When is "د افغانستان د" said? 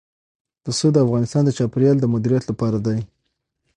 0.93-1.49